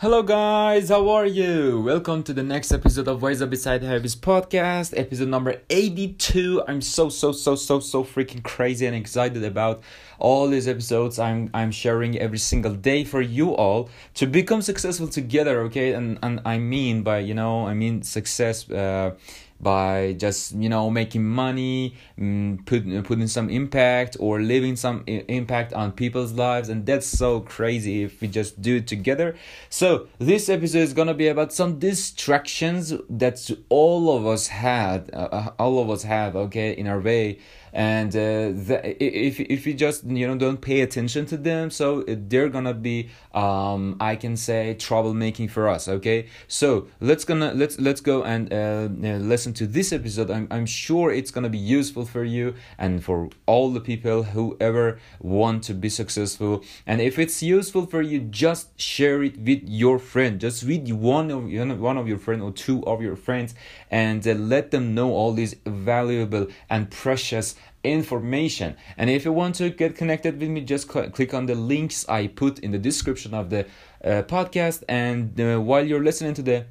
Hello 0.00 0.24
guys, 0.24 0.88
how 0.88 1.08
are 1.08 1.24
you? 1.24 1.80
Welcome 1.80 2.24
to 2.24 2.32
the 2.32 2.42
next 2.42 2.72
episode 2.72 3.06
of 3.06 3.22
Wise 3.22 3.40
Up 3.40 3.48
Beside 3.48 3.84
Habits 3.84 4.16
podcast, 4.16 4.92
episode 4.98 5.28
number 5.28 5.62
82. 5.70 6.64
I'm 6.66 6.82
so 6.82 7.08
so 7.08 7.30
so 7.30 7.54
so 7.54 7.78
so 7.78 8.02
freaking 8.02 8.42
crazy 8.42 8.86
and 8.86 8.96
excited 8.96 9.44
about 9.44 9.84
all 10.18 10.48
these 10.48 10.66
episodes 10.66 11.20
I'm 11.20 11.48
I'm 11.54 11.70
sharing 11.70 12.18
every 12.18 12.38
single 12.38 12.74
day 12.74 13.04
for 13.04 13.20
you 13.20 13.54
all 13.54 13.88
to 14.14 14.26
become 14.26 14.62
successful 14.62 15.06
together, 15.06 15.60
okay? 15.62 15.92
And 15.92 16.18
and 16.24 16.40
I 16.44 16.58
mean 16.58 17.02
by, 17.04 17.20
you 17.20 17.34
know, 17.34 17.64
I 17.68 17.74
mean 17.74 18.02
success 18.02 18.68
uh 18.68 19.12
by 19.64 20.12
just 20.12 20.52
you 20.54 20.68
know 20.68 20.90
making 20.90 21.24
money 21.24 21.96
mm, 22.16 22.64
put, 22.66 22.84
putting 23.04 23.26
some 23.26 23.50
impact 23.50 24.16
or 24.20 24.40
leaving 24.40 24.76
some 24.76 25.02
impact 25.06 25.72
on 25.72 25.90
people's 25.90 26.32
lives 26.32 26.68
and 26.68 26.86
that's 26.86 27.06
so 27.06 27.40
crazy 27.40 28.04
if 28.04 28.20
we 28.20 28.28
just 28.28 28.62
do 28.62 28.76
it 28.76 28.86
together. 28.86 29.34
So 29.70 30.06
this 30.18 30.48
episode 30.48 30.84
is 30.88 30.92
gonna 30.92 31.14
be 31.14 31.28
about 31.28 31.52
some 31.52 31.80
distractions 31.80 32.92
that 33.10 33.50
all 33.68 34.16
of 34.16 34.26
us 34.26 34.46
had 34.48 35.10
uh, 35.12 35.28
uh 35.32 35.50
all 35.58 35.80
of 35.80 35.90
us 35.90 36.04
have 36.04 36.36
okay 36.36 36.70
in 36.72 36.86
our 36.86 37.00
way. 37.00 37.38
And 37.72 38.14
uh, 38.14 38.54
the, 38.68 38.80
if 39.02 39.40
if 39.40 39.66
you 39.66 39.74
just 39.74 40.04
you 40.04 40.28
know 40.28 40.36
don't 40.36 40.60
pay 40.60 40.82
attention 40.82 41.26
to 41.26 41.36
them 41.36 41.70
so 41.70 42.04
they're 42.06 42.48
gonna 42.48 42.72
be 42.72 43.10
um, 43.32 43.96
i 44.00 44.14
can 44.14 44.36
say 44.36 44.76
troublemaking 44.78 45.50
for 45.50 45.68
us 45.68 45.88
okay? 45.88 46.26
So 46.48 46.88
let's 47.00 47.24
gonna 47.24 47.52
let's 47.54 47.78
let's 47.80 48.00
go 48.00 48.24
and 48.24 48.52
uh, 48.52 48.88
listen 49.18 49.53
to 49.54 49.66
this 49.66 49.92
episode 49.92 50.30
I'm, 50.30 50.48
I'm 50.50 50.66
sure 50.66 51.10
it's 51.10 51.30
gonna 51.30 51.48
be 51.48 51.58
useful 51.58 52.04
for 52.04 52.24
you 52.24 52.54
and 52.78 53.02
for 53.02 53.28
all 53.46 53.70
the 53.70 53.80
people 53.80 54.22
who 54.22 54.56
ever 54.60 54.98
want 55.20 55.64
to 55.64 55.74
be 55.74 55.88
successful 55.88 56.62
and 56.86 57.00
if 57.00 57.18
it's 57.18 57.42
useful 57.42 57.86
for 57.86 58.02
you 58.02 58.20
just 58.20 58.78
share 58.80 59.22
it 59.22 59.38
with 59.38 59.62
your 59.64 59.98
friend 59.98 60.40
just 60.40 60.64
with 60.64 60.90
one 60.90 61.30
of 61.30 61.44
one 61.80 61.96
of 61.96 62.08
your 62.08 62.18
friend 62.18 62.42
or 62.42 62.52
two 62.52 62.84
of 62.86 63.02
your 63.02 63.16
friends 63.16 63.54
and 63.90 64.26
uh, 64.26 64.32
let 64.32 64.70
them 64.70 64.94
know 64.94 65.12
all 65.12 65.32
these 65.32 65.54
valuable 65.64 66.46
and 66.68 66.90
precious 66.90 67.54
information. 67.84 68.76
And 68.96 69.10
if 69.10 69.24
you 69.24 69.32
want 69.32 69.54
to 69.56 69.70
get 69.70 69.94
connected 69.94 70.40
with 70.40 70.48
me, 70.48 70.62
just 70.62 70.90
cl- 70.90 71.10
click 71.10 71.34
on 71.34 71.46
the 71.46 71.54
links 71.54 72.08
I 72.08 72.26
put 72.26 72.58
in 72.60 72.72
the 72.72 72.78
description 72.78 73.34
of 73.34 73.50
the 73.50 73.66
uh, 74.02 74.22
podcast. 74.22 74.82
And 74.88 75.38
uh, 75.38 75.60
while 75.60 75.86
you're 75.86 76.02
listening 76.02 76.34
to 76.34 76.42
the 76.42 76.66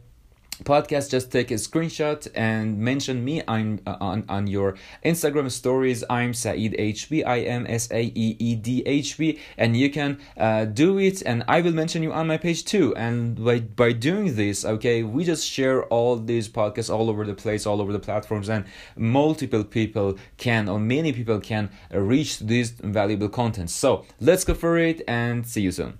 podcast 0.64 1.10
just 1.10 1.32
take 1.32 1.52
a 1.52 1.56
screenshot 1.56 2.28
and 2.36 2.78
mention 2.78 3.24
me. 3.24 3.42
I'm 3.48 3.80
uh, 3.86 3.98
on 4.00 4.26
on 4.30 4.48
your 4.48 4.76
instagram 5.04 5.52
stories. 5.52 6.04
I'm 6.10 6.34
saeed 6.34 6.74
hb 6.74 7.26
i 7.26 7.38
am 7.38 7.66
s 7.68 7.90
a 7.92 8.04
e 8.04 8.36
e 8.40 8.56
d 8.56 8.84
h 8.86 9.18
b. 9.18 9.40
And 9.58 9.76
you 9.78 9.90
can 9.90 10.20
uh, 10.38 10.66
do 10.66 10.98
it. 10.98 11.22
And 11.26 11.44
i 11.48 11.62
will 11.62 11.74
mention 11.74 12.04
you 12.04 12.14
on 12.14 12.28
my 12.28 12.38
page 12.38 12.66
too. 12.66 12.96
And 12.96 13.44
by 13.44 13.60
by 13.60 13.92
doing 13.92 14.36
this 14.36 14.66
okay 14.66 15.04
we 15.04 15.24
just 15.24 15.46
share 15.48 15.84
all 15.86 16.16
these 16.16 16.48
podcasts 16.50 16.94
all 16.94 17.10
over 17.10 17.26
the 17.26 17.36
place 17.36 17.66
all 17.66 17.82
over 17.82 17.92
the 17.92 18.00
platforms. 18.00 18.50
And 18.50 18.66
multiple 18.96 19.64
people 19.64 20.18
can 20.38 20.70
or 20.70 20.80
many 20.80 21.12
people 21.14 21.40
can 21.40 21.70
reach 21.92 22.40
these 22.40 22.72
valuable 22.72 23.30
content. 23.30 23.70
So 23.70 24.06
let's 24.20 24.44
go 24.44 24.54
for 24.54 24.78
it 24.78 25.02
and 25.08 25.46
see 25.46 25.62
you 25.62 25.72
soon 25.72 26.00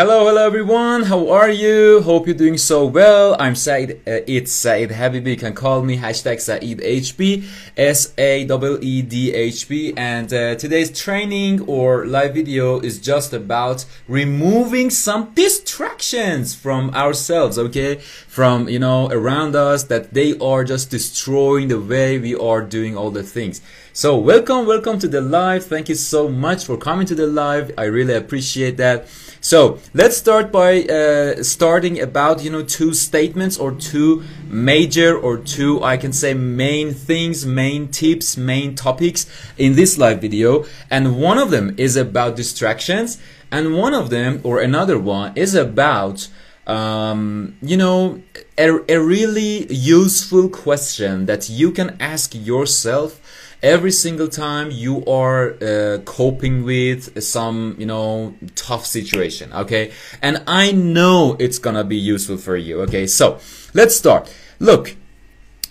Hello, 0.00 0.24
hello 0.24 0.46
everyone. 0.46 1.02
How 1.02 1.28
are 1.28 1.50
you? 1.50 2.00
Hope 2.00 2.26
you're 2.26 2.34
doing 2.34 2.56
so 2.56 2.86
well. 2.86 3.36
I'm 3.38 3.54
Saeed. 3.54 4.00
Uh, 4.06 4.24
it's 4.26 4.50
Saeed 4.50 4.88
Habibi. 4.88 5.32
You 5.32 5.36
can 5.36 5.52
call 5.52 5.82
me 5.82 5.98
hashtag 5.98 6.40
Saeed 6.40 6.78
HB, 6.78 7.44
S 7.76 8.14
A 8.16 8.46
W 8.46 8.78
E 8.80 9.02
D 9.02 9.34
H 9.34 9.68
B. 9.68 9.92
And 9.98 10.32
uh, 10.32 10.54
today's 10.54 10.90
training 10.98 11.60
or 11.68 12.06
live 12.06 12.32
video 12.32 12.80
is 12.80 12.98
just 12.98 13.34
about 13.34 13.84
removing 14.08 14.88
some 14.88 15.34
distractions 15.34 16.54
from 16.54 16.94
ourselves. 16.94 17.58
Okay, 17.58 17.96
from 17.96 18.70
you 18.70 18.78
know 18.78 19.10
around 19.10 19.54
us 19.54 19.82
that 19.92 20.14
they 20.14 20.38
are 20.38 20.64
just 20.64 20.88
destroying 20.90 21.68
the 21.68 21.78
way 21.78 22.18
we 22.18 22.34
are 22.34 22.62
doing 22.62 22.96
all 22.96 23.10
the 23.10 23.22
things. 23.22 23.60
So 23.92 24.16
welcome, 24.16 24.66
welcome 24.66 24.98
to 25.00 25.08
the 25.08 25.20
live. 25.20 25.66
Thank 25.66 25.90
you 25.90 25.94
so 25.94 26.26
much 26.26 26.64
for 26.64 26.78
coming 26.78 27.06
to 27.08 27.14
the 27.14 27.26
live. 27.26 27.72
I 27.76 27.84
really 27.84 28.14
appreciate 28.14 28.78
that. 28.78 29.06
So 29.42 29.78
let's 29.94 30.18
start 30.18 30.52
by 30.52 30.82
uh, 30.82 31.42
starting 31.42 31.98
about 31.98 32.44
you 32.44 32.50
know 32.50 32.62
two 32.62 32.92
statements 32.92 33.56
or 33.56 33.72
two 33.72 34.22
major 34.46 35.16
or 35.18 35.38
two 35.38 35.82
I 35.82 35.96
can 35.96 36.12
say 36.12 36.34
main 36.34 36.92
things, 36.92 37.46
main 37.46 37.88
tips, 37.88 38.36
main 38.36 38.74
topics 38.74 39.26
in 39.56 39.76
this 39.76 39.96
live 39.96 40.20
video, 40.20 40.66
and 40.90 41.18
one 41.18 41.38
of 41.38 41.50
them 41.50 41.74
is 41.78 41.96
about 41.96 42.36
distractions, 42.36 43.18
and 43.50 43.74
one 43.74 43.94
of 43.94 44.10
them 44.10 44.42
or 44.44 44.60
another 44.60 44.98
one 44.98 45.32
is 45.36 45.54
about 45.54 46.28
um, 46.66 47.56
you 47.62 47.78
know 47.78 48.20
a, 48.58 48.68
a 48.92 49.00
really 49.00 49.72
useful 49.72 50.50
question 50.50 51.24
that 51.24 51.48
you 51.48 51.72
can 51.72 51.96
ask 51.98 52.34
yourself 52.34 53.22
every 53.62 53.92
single 53.92 54.28
time 54.28 54.70
you 54.70 55.04
are 55.06 55.54
uh, 55.62 55.98
coping 56.04 56.64
with 56.64 57.22
some 57.22 57.76
you 57.78 57.86
know 57.86 58.34
tough 58.54 58.86
situation 58.86 59.52
okay? 59.52 59.92
And 60.22 60.42
i 60.46 60.72
know 60.72 61.36
it's 61.38 61.58
gonna 61.58 61.84
be 61.84 61.96
useful 61.96 62.36
for 62.36 62.56
you 62.56 62.80
okay? 62.82 63.06
So 63.06 63.38
let's 63.74 63.96
start. 63.96 64.34
Look 64.58 64.96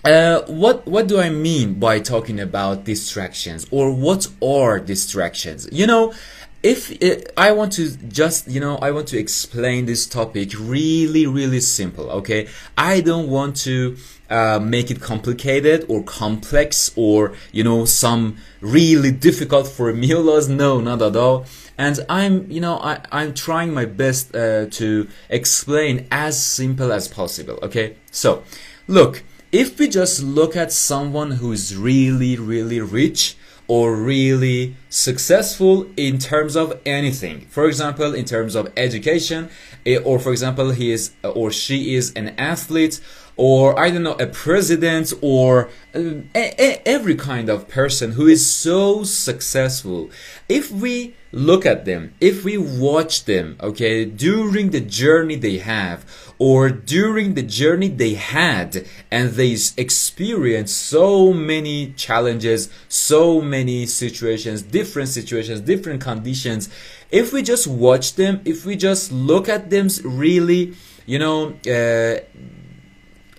uh, 0.04 0.40
what 0.46 0.86
what 0.86 1.06
do 1.08 1.20
I 1.20 1.28
mean 1.28 1.74
by 1.74 2.00
talking 2.00 2.40
about 2.40 2.84
distractions? 2.84 3.66
Or 3.70 3.92
what 3.92 4.28
are 4.42 4.80
distractions? 4.80 5.68
You 5.70 5.86
know, 5.86 6.14
if 6.62 6.90
it, 7.02 7.32
I 7.36 7.52
want 7.52 7.72
to 7.74 7.90
just 7.90 8.48
you 8.48 8.60
know 8.60 8.76
I 8.76 8.90
want 8.90 9.08
to 9.08 9.18
explain 9.18 9.86
this 9.86 10.06
topic 10.06 10.52
really 10.58 11.26
really 11.26 11.60
simple. 11.60 12.10
Okay, 12.10 12.48
I 12.76 13.00
don't 13.00 13.28
want 13.28 13.56
to 13.58 13.96
uh, 14.28 14.60
make 14.62 14.90
it 14.90 15.00
complicated 15.00 15.86
or 15.88 16.02
complex 16.02 16.92
or 16.96 17.34
you 17.52 17.64
know 17.64 17.84
some 17.84 18.36
really 18.60 19.10
difficult 19.10 19.68
formulas. 19.68 20.48
No 20.48 20.80
not 20.80 21.02
at 21.02 21.16
all. 21.16 21.46
And 21.78 21.98
i'm 22.10 22.50
you 22.50 22.60
know 22.60 22.76
I, 22.76 23.00
i'm 23.10 23.32
trying 23.32 23.72
my 23.72 23.86
best 23.86 24.36
uh, 24.36 24.66
to 24.66 25.08
explain 25.30 26.06
as 26.10 26.38
simple 26.38 26.92
as 26.92 27.08
possible 27.08 27.58
okay? 27.62 27.96
So 28.10 28.42
look 28.86 29.22
if 29.50 29.78
we 29.78 29.88
just 29.88 30.22
look 30.22 30.56
at 30.56 30.72
someone 30.72 31.30
who 31.30 31.52
is 31.52 31.74
really 31.74 32.36
really 32.36 32.82
rich 32.82 33.34
or 33.70 33.94
really 33.94 34.74
successful 34.88 35.86
in 35.96 36.18
terms 36.18 36.56
of 36.56 36.76
anything. 36.84 37.46
For 37.50 37.66
example 37.66 38.16
in 38.16 38.24
terms 38.24 38.56
of 38.56 38.72
education 38.76 39.48
eh, 39.86 39.96
or 39.98 40.18
for 40.18 40.32
example 40.32 40.72
he 40.72 40.90
is 40.90 41.12
or 41.22 41.52
she 41.52 41.94
is 41.94 42.12
an 42.14 42.30
athlete 42.30 43.00
or 43.40 43.78
I 43.80 43.88
don't 43.88 44.02
know, 44.02 44.16
a 44.20 44.26
president 44.26 45.14
or 45.22 45.70
uh, 45.94 46.20
a, 46.34 46.54
a, 46.58 46.82
every 46.86 47.14
kind 47.14 47.48
of 47.48 47.68
person 47.68 48.12
who 48.12 48.26
is 48.26 48.54
so 48.54 49.02
successful. 49.02 50.10
If 50.46 50.70
we 50.70 51.14
look 51.32 51.64
at 51.64 51.86
them, 51.86 52.12
if 52.20 52.44
we 52.44 52.58
watch 52.58 53.24
them, 53.24 53.56
okay, 53.62 54.04
during 54.04 54.72
the 54.72 54.80
journey 54.82 55.36
they 55.36 55.56
have 55.56 56.04
or 56.38 56.68
during 56.68 57.32
the 57.32 57.42
journey 57.42 57.88
they 57.88 58.12
had 58.12 58.84
and 59.10 59.30
they 59.30 59.56
experience 59.78 60.74
so 60.74 61.32
many 61.32 61.94
challenges, 61.94 62.68
so 62.90 63.40
many 63.40 63.86
situations, 63.86 64.60
different 64.60 65.08
situations, 65.08 65.62
different 65.62 66.02
conditions. 66.02 66.68
If 67.10 67.32
we 67.32 67.40
just 67.40 67.66
watch 67.66 68.16
them, 68.16 68.42
if 68.44 68.66
we 68.66 68.76
just 68.76 69.10
look 69.10 69.48
at 69.48 69.70
them 69.70 69.88
really, 70.04 70.74
you 71.06 71.18
know, 71.18 71.54
uh, 71.66 72.20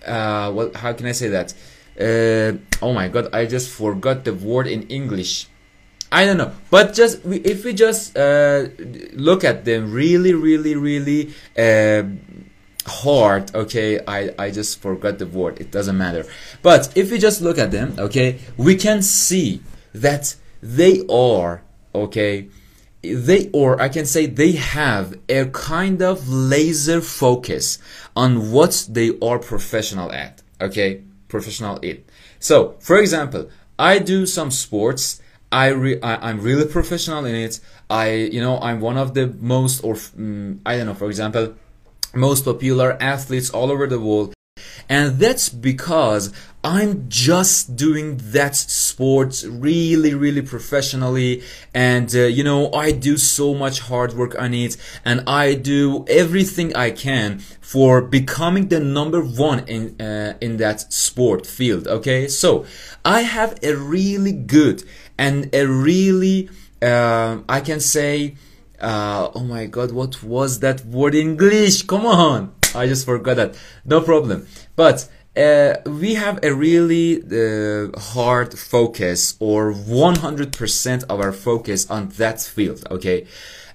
uh, 0.06 0.52
what 0.52 0.76
how 0.76 0.92
can 0.92 1.06
I 1.06 1.12
say 1.12 1.28
that? 1.28 1.54
Uh, 1.98 2.58
oh 2.80 2.92
my 2.92 3.08
god, 3.08 3.34
I 3.34 3.46
just 3.46 3.70
forgot 3.70 4.24
the 4.24 4.34
word 4.34 4.66
in 4.66 4.82
English. 4.88 5.48
I 6.10 6.26
don't 6.26 6.36
know, 6.36 6.52
but 6.70 6.92
just 6.92 7.24
we, 7.24 7.38
if 7.38 7.64
we 7.64 7.72
just 7.72 8.16
uh, 8.16 8.66
look 9.14 9.44
at 9.44 9.64
them 9.64 9.92
really, 9.92 10.34
really, 10.34 10.76
really 10.76 11.32
uh, 11.56 12.02
hard, 12.86 13.54
okay, 13.54 14.00
I, 14.06 14.34
I 14.38 14.50
just 14.50 14.80
forgot 14.80 15.18
the 15.18 15.26
word, 15.26 15.58
it 15.58 15.70
doesn't 15.70 15.96
matter. 15.96 16.26
But 16.60 16.92
if 16.96 17.10
we 17.10 17.18
just 17.18 17.40
look 17.40 17.56
at 17.56 17.70
them, 17.70 17.94
okay, 17.98 18.40
we 18.58 18.74
can 18.76 19.00
see 19.00 19.62
that 19.94 20.36
they 20.62 21.02
are, 21.08 21.62
okay, 21.94 22.48
they 23.02 23.50
or 23.52 23.80
I 23.80 23.88
can 23.88 24.06
say 24.06 24.26
they 24.26 24.52
have 24.52 25.18
a 25.28 25.46
kind 25.46 26.02
of 26.02 26.28
laser 26.28 27.00
focus 27.00 27.78
on 28.14 28.52
what 28.52 28.86
they 28.88 29.18
are 29.20 29.38
professional 29.38 30.12
at. 30.12 30.42
Okay, 30.60 31.02
professional 31.28 31.78
in. 31.78 32.04
So, 32.38 32.76
for 32.80 32.98
example, 32.98 33.50
I 33.78 33.98
do 33.98 34.26
some 34.26 34.50
sports. 34.50 35.20
I, 35.50 35.68
re- 35.68 36.00
I 36.00 36.30
am 36.30 36.40
really 36.40 36.66
professional 36.66 37.24
in 37.26 37.34
it. 37.34 37.60
I 37.90 38.14
you 38.14 38.40
know 38.40 38.58
I'm 38.60 38.80
one 38.80 38.96
of 38.96 39.12
the 39.12 39.26
most 39.38 39.84
or 39.84 39.96
um, 40.16 40.60
I 40.64 40.78
don't 40.78 40.86
know 40.86 40.94
for 40.94 41.08
example 41.08 41.54
most 42.14 42.44
popular 42.44 42.96
athletes 43.00 43.50
all 43.50 43.70
over 43.70 43.86
the 43.86 44.00
world 44.00 44.32
And 44.88 45.18
that's 45.18 45.48
because 45.48 46.32
I'm 46.64 47.08
just 47.08 47.74
doing 47.74 48.18
that 48.18 48.54
sport 48.54 49.44
really, 49.48 50.14
really 50.14 50.42
professionally. 50.42 51.42
And, 51.74 52.14
uh, 52.14 52.20
you 52.20 52.44
know, 52.44 52.72
I 52.72 52.92
do 52.92 53.16
so 53.16 53.52
much 53.52 53.80
hard 53.80 54.12
work 54.12 54.40
on 54.40 54.54
it 54.54 54.76
and 55.04 55.24
I 55.26 55.54
do 55.54 56.04
everything 56.08 56.74
I 56.76 56.92
can 56.92 57.40
for 57.60 58.00
becoming 58.00 58.68
the 58.68 58.78
number 58.78 59.22
one 59.22 59.60
in, 59.66 60.00
uh, 60.00 60.34
in 60.40 60.58
that 60.58 60.92
sport 60.92 61.46
field. 61.46 61.88
Okay. 61.88 62.28
So 62.28 62.64
I 63.04 63.22
have 63.22 63.58
a 63.64 63.74
really 63.74 64.32
good 64.32 64.84
and 65.18 65.52
a 65.52 65.66
really, 65.66 66.48
uh, 66.80 67.38
I 67.48 67.60
can 67.60 67.80
say, 67.80 68.36
uh, 68.80 69.30
oh 69.34 69.44
my 69.44 69.66
god, 69.66 69.90
what 69.92 70.22
was 70.22 70.60
that 70.60 70.84
word 70.84 71.14
in 71.14 71.30
English? 71.30 71.82
Come 71.82 72.06
on. 72.06 72.52
I 72.74 72.86
just 72.86 73.04
forgot 73.04 73.36
that. 73.36 73.56
No 73.84 74.00
problem. 74.00 74.46
But 74.76 75.08
uh, 75.36 75.74
we 75.86 76.14
have 76.14 76.44
a 76.44 76.54
really 76.54 77.22
uh, 77.22 77.98
hard 77.98 78.58
focus 78.58 79.36
or 79.40 79.72
100% 79.72 81.04
of 81.08 81.20
our 81.20 81.32
focus 81.32 81.90
on 81.90 82.08
that 82.10 82.40
field 82.40 82.84
okay 82.90 83.26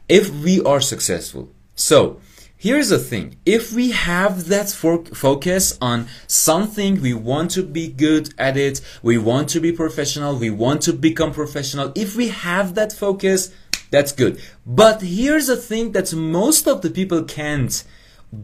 if 0.07 0.29
we 0.29 0.61
are 0.61 0.79
successful 0.79 1.49
so 1.73 2.21
here's 2.55 2.89
the 2.89 2.99
thing 2.99 3.35
if 3.45 3.73
we 3.73 3.89
have 3.89 4.47
that 4.49 4.69
focus 4.69 5.77
on 5.81 6.07
something 6.27 7.01
we 7.01 7.13
want 7.13 7.49
to 7.49 7.63
be 7.63 7.87
good 7.87 8.31
at 8.37 8.55
it 8.55 8.79
we 9.01 9.17
want 9.17 9.49
to 9.49 9.59
be 9.59 9.71
professional 9.71 10.35
we 10.35 10.51
want 10.51 10.81
to 10.81 10.93
become 10.93 11.31
professional 11.31 11.91
if 11.95 12.15
we 12.15 12.27
have 12.27 12.75
that 12.75 12.93
focus 12.93 13.51
that's 13.89 14.11
good 14.11 14.39
but 14.65 15.01
here's 15.01 15.47
the 15.47 15.55
thing 15.55 15.91
that 15.93 16.13
most 16.13 16.67
of 16.67 16.83
the 16.83 16.89
people 16.91 17.23
can't 17.23 17.83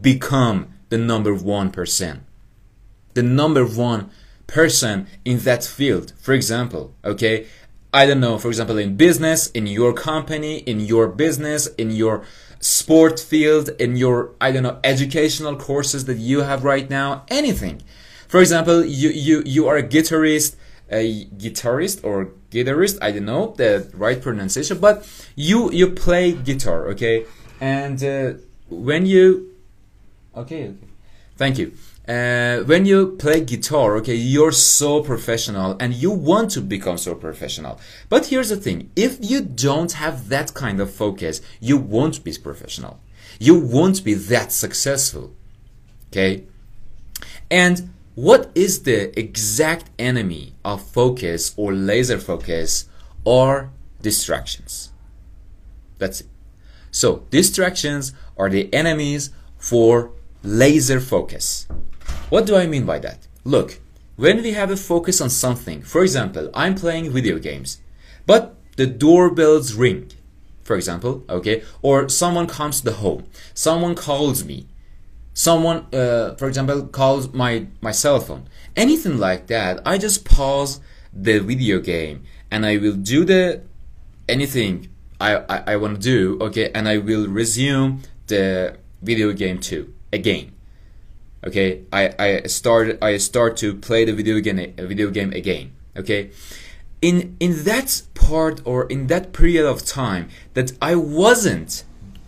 become 0.00 0.68
the 0.88 0.98
number 0.98 1.34
1% 1.34 1.72
person. 1.72 2.26
the 3.14 3.22
number 3.22 3.64
one 3.64 4.10
person 4.46 5.06
in 5.24 5.38
that 5.40 5.64
field. 5.64 6.12
For 6.20 6.32
example, 6.34 6.94
okay, 7.04 7.46
I 7.92 8.06
don't 8.06 8.20
know, 8.20 8.38
for 8.38 8.48
example, 8.48 8.76
in 8.76 8.96
business, 8.96 9.48
in 9.52 9.66
your 9.66 9.92
company, 9.92 10.58
in 10.58 10.80
your 10.80 11.08
business, 11.08 11.68
in 11.78 11.90
your 11.92 12.24
sport 12.60 13.20
field, 13.20 13.70
in 13.78 13.96
your, 13.96 14.32
I 14.40 14.50
don't 14.50 14.64
know, 14.64 14.80
educational 14.82 15.56
courses 15.56 16.06
that 16.06 16.18
you 16.18 16.40
have 16.40 16.64
right 16.64 16.90
now, 16.90 17.24
anything. 17.28 17.82
For 18.26 18.40
example, 18.40 18.84
you, 18.84 19.10
you, 19.10 19.42
you 19.46 19.68
are 19.68 19.76
a 19.76 19.82
guitarist, 19.82 20.56
a 20.90 21.26
guitarist 21.26 22.02
or 22.02 22.32
guitarist, 22.50 22.98
I 23.00 23.12
don't 23.12 23.26
know 23.26 23.54
the 23.56 23.88
right 23.94 24.20
pronunciation, 24.20 24.78
but 24.78 25.08
you, 25.36 25.70
you 25.70 25.90
play 25.90 26.32
guitar, 26.32 26.88
okay? 26.88 27.26
And 27.60 28.02
uh, 28.02 28.32
when 28.68 29.06
you, 29.06 29.53
okay, 30.36 30.64
okay, 30.64 30.88
thank 31.36 31.58
you 31.58 31.72
uh, 32.06 32.58
when 32.64 32.84
you 32.84 33.16
play 33.16 33.40
guitar, 33.40 33.96
okay, 33.96 34.14
you're 34.14 34.52
so 34.52 35.02
professional 35.02 35.76
and 35.80 35.94
you 35.94 36.10
want 36.10 36.50
to 36.50 36.60
become 36.60 36.98
so 36.98 37.14
professional. 37.14 37.80
But 38.08 38.26
here's 38.26 38.50
the 38.50 38.56
thing 38.56 38.90
if 38.94 39.18
you 39.20 39.40
don't 39.40 39.92
have 39.92 40.28
that 40.28 40.52
kind 40.54 40.80
of 40.80 40.92
focus, 40.92 41.40
you 41.60 41.78
won't 41.78 42.22
be 42.22 42.34
professional. 42.34 43.00
You 43.38 43.58
won't 43.58 44.04
be 44.04 44.14
that 44.14 44.52
successful. 44.52 45.32
Okay? 46.08 46.44
And 47.50 47.90
what 48.14 48.50
is 48.54 48.82
the 48.82 49.18
exact 49.18 49.90
enemy 49.98 50.52
of 50.64 50.82
focus 50.82 51.54
or 51.56 51.72
laser 51.72 52.18
focus 52.18 52.88
or 53.24 53.70
distractions? 54.02 54.92
That's 55.98 56.20
it. 56.20 56.26
So, 56.90 57.24
distractions 57.30 58.12
are 58.36 58.48
the 58.48 58.72
enemies 58.72 59.30
for 59.58 60.12
laser 60.44 61.00
focus. 61.00 61.66
What 62.28 62.46
do 62.46 62.54
I 62.54 62.66
mean 62.66 62.84
by 62.84 62.98
that? 63.00 63.26
Look, 63.44 63.80
when 64.16 64.42
we 64.42 64.52
have 64.52 64.70
a 64.70 64.76
focus 64.76 65.20
on 65.20 65.30
something, 65.30 65.82
for 65.82 66.02
example, 66.02 66.50
I'm 66.54 66.74
playing 66.74 67.10
video 67.10 67.38
games, 67.38 67.80
but 68.26 68.54
the 68.76 68.86
doorbells 68.86 69.74
ring, 69.74 70.10
for 70.62 70.76
example, 70.76 71.24
okay, 71.28 71.62
or 71.82 72.08
someone 72.08 72.46
comes 72.46 72.78
to 72.78 72.84
the 72.84 72.96
home, 72.96 73.24
someone 73.54 73.94
calls 73.94 74.44
me, 74.44 74.66
someone, 75.32 75.86
uh, 75.94 76.34
for 76.34 76.46
example, 76.46 76.86
calls 76.88 77.32
my, 77.32 77.66
my 77.80 77.90
cell 77.92 78.20
phone, 78.20 78.48
anything 78.76 79.18
like 79.18 79.46
that, 79.46 79.80
I 79.86 79.98
just 79.98 80.24
pause 80.24 80.80
the 81.12 81.38
video 81.38 81.80
game 81.80 82.24
and 82.50 82.66
I 82.66 82.76
will 82.76 82.96
do 82.96 83.24
the 83.24 83.62
anything 84.28 84.88
I, 85.20 85.36
I, 85.36 85.72
I 85.72 85.76
want 85.76 85.96
to 85.96 86.00
do, 86.00 86.38
okay, 86.40 86.70
and 86.74 86.88
I 86.88 86.98
will 86.98 87.28
resume 87.28 88.02
the 88.26 88.76
video 89.02 89.32
game 89.32 89.58
too, 89.58 89.93
again 90.14 90.54
okay? 91.46 91.82
I 91.92 92.14
i 92.18 92.42
start 92.46 92.98
i 93.02 93.16
start 93.16 93.56
to 93.58 93.74
play 93.74 94.04
the 94.04 94.12
video 94.12 94.40
game 94.40 94.74
video 94.76 95.10
game 95.10 95.32
again. 95.32 95.72
Okay? 95.96 96.30
In 97.02 97.36
in 97.38 97.64
that 97.64 98.02
part 98.14 98.60
or 98.64 98.86
in 98.86 99.06
that 99.08 99.32
period 99.32 99.66
of 99.66 99.84
time 99.84 100.28
that 100.54 100.72
i 100.80 100.94
wasn't 100.94 101.84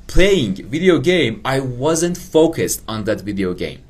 playing 0.07 0.55
video 0.69 0.99
game 0.99 1.41
i 1.45 1.59
wasn't 1.61 2.17
focused 2.17 2.83
on 2.87 3.05
that 3.05 3.23
video 3.23 3.55
game. 3.55 3.81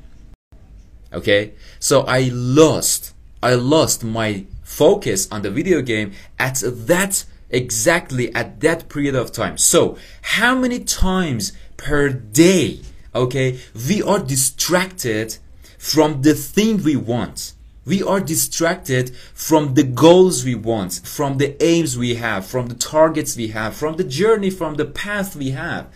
Okay? 1.13 1.53
So 1.79 2.01
i 2.01 2.29
lost 2.33 3.13
i 3.43 3.53
lost 3.53 4.03
my 4.03 4.45
focus 4.63 5.27
on 5.31 5.41
the 5.41 5.51
video 5.51 5.81
game 5.81 6.11
at 6.39 6.63
that 6.63 7.25
exactly 7.49 8.33
at 8.35 8.59
that 8.59 8.89
period 8.89 9.15
of 9.15 9.31
time. 9.31 9.57
So 9.57 9.97
how 10.21 10.55
many 10.55 10.79
times 10.79 11.53
per 11.77 12.09
day 12.09 12.81
okay? 13.17 13.59
We 13.87 14.01
are 14.01 14.19
distracted 14.19 15.37
from 15.77 16.21
the 16.21 16.33
thing 16.33 16.83
we 16.83 16.95
want. 16.95 17.53
We 17.85 18.03
are 18.03 18.19
distracted 18.19 19.15
from 19.33 19.75
the 19.75 19.83
goals 19.83 20.43
we 20.43 20.55
want 20.55 21.01
from 21.05 21.37
the 21.37 21.55
aims 21.63 21.97
we 21.97 22.15
have 22.15 22.45
from 22.45 22.67
the 22.67 22.75
targets 22.75 23.37
we 23.37 23.47
have 23.49 23.75
from 23.75 23.95
the 23.95 24.03
journey 24.03 24.49
from 24.49 24.75
the 24.75 24.83
path 24.83 25.37
we 25.37 25.51
have 25.51 25.87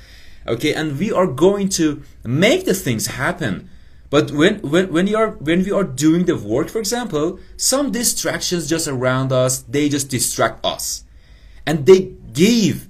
okay? 0.47 0.73
And 0.73 0.97
we 0.97 1.11
are 1.11 1.27
going 1.27 1.69
to 1.69 2.01
make 2.23 2.65
the 2.65 2.73
things 2.73 3.07
happen. 3.07 3.69
But 4.09 4.31
when 4.31 4.59
when 4.59 4.91
when 4.91 5.07
you 5.07 5.17
are 5.17 5.31
when 5.31 5.63
we 5.63 5.71
are 5.71 5.85
doing 5.85 6.25
the 6.25 6.35
work 6.35 6.69
for 6.69 6.79
example 6.79 7.39
some 7.55 7.91
distractions 7.91 8.67
just 8.67 8.87
around 8.87 9.31
us 9.31 9.59
they 9.61 9.87
just 9.87 10.09
distract 10.09 10.65
us. 10.65 11.05
And 11.65 11.85
they 11.85 12.11
give 12.33 12.89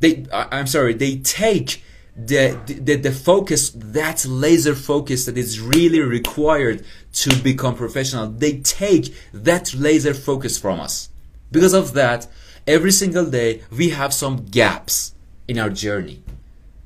they 0.00 0.26
i'm 0.32 0.66
sorry 0.66 0.92
they 0.94 1.16
take 1.16 1.82
the, 2.16 2.58
the, 2.66 2.96
the 2.96 3.12
focus, 3.12 3.70
that 3.70 4.24
laser 4.24 4.74
focus 4.74 5.26
that 5.26 5.36
is 5.36 5.60
really 5.60 6.00
required 6.00 6.84
to 7.12 7.36
become 7.42 7.76
professional, 7.76 8.26
they 8.28 8.60
take 8.60 9.14
that 9.32 9.74
laser 9.74 10.14
focus 10.14 10.58
from 10.58 10.80
us. 10.80 11.10
Because 11.52 11.74
of 11.74 11.92
that, 11.92 12.26
every 12.66 12.90
single 12.90 13.26
day 13.26 13.62
we 13.70 13.90
have 13.90 14.14
some 14.14 14.46
gaps 14.46 15.14
in 15.46 15.58
our 15.58 15.70
journey. 15.70 16.22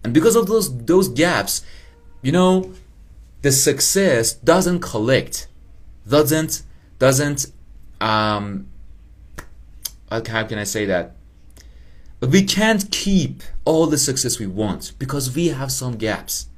And 0.03 0.13
because 0.13 0.35
of 0.35 0.47
those, 0.47 0.77
those 0.85 1.09
gaps, 1.09 1.63
you 2.23 2.33
know, 2.33 2.73
the 3.43 3.53
success 3.53 4.33
doesn't 4.35 4.81
collect, 4.81 5.47
doesn't, 6.09 6.63
doesn't, 6.99 7.47
um, 8.01 8.67
how 10.11 10.21
can 10.21 10.59
I 10.59 10.65
say 10.65 10.87
that? 10.87 11.15
We 12.21 12.43
can't 12.45 12.91
keep 12.91 13.43
all 13.65 13.87
the 13.87 13.99
success 13.99 14.39
we 14.39 14.47
want 14.47 14.93
because 14.99 15.35
we 15.35 15.49
have 15.49 15.73
some 15.73 15.97
gaps. 15.97 16.49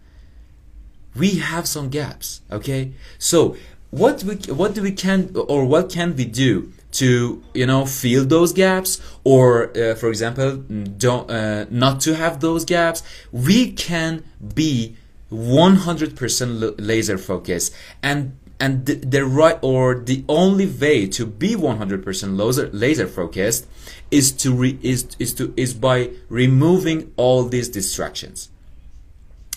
We 1.15 1.39
have 1.39 1.69
some 1.69 1.89
gaps, 1.89 2.41
okay? 2.51 2.93
So, 3.19 3.57
what 3.91 4.25
we 4.25 4.37
what 4.53 4.75
do 4.75 4.83
we 4.83 4.93
can 4.93 5.35
or 5.37 5.67
what 5.67 5.91
can 5.91 6.17
we 6.17 6.25
do 6.25 6.73
to 6.93 7.43
you 7.53 7.67
know 7.67 7.85
fill 7.85 8.25
those 8.25 8.53
gaps 8.53 9.01
or 9.23 9.71
uh, 9.77 9.95
for 9.95 10.09
example 10.09 10.57
don't 10.57 11.31
uh, 11.31 11.67
not 11.71 12.01
to 12.01 12.15
have 12.15 12.41
those 12.41 12.65
gaps 12.65 13.03
we 13.33 13.71
can 13.73 14.25
be 14.55 14.97
100% 15.31 16.75
laser 16.79 17.19
focused 17.19 17.75
and 18.03 18.37
and 18.63 18.87
the, 18.87 18.95
the, 18.95 19.25
right 19.27 19.59
or 19.61 19.97
the 19.97 20.25
only 20.29 20.67
way 20.67 21.09
to 21.09 21.27
be 21.27 21.57
100% 21.57 22.39
laser 22.39 22.71
laser 22.71 23.09
focused 23.09 23.67
is 24.13 24.31
to 24.31 24.55
re, 24.55 24.79
is 24.83 25.09
is 25.19 25.35
to 25.35 25.53
is 25.57 25.75
by 25.75 26.11
removing 26.29 27.13
all 27.17 27.43
these 27.43 27.69
distractions. 27.69 28.51